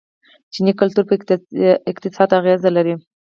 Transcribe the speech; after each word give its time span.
چیني 0.53 0.73
کلتور 0.79 1.03
په 1.09 1.13
اقتصاد 1.91 2.29
اغیز 2.39 2.61
لري. 2.75 2.95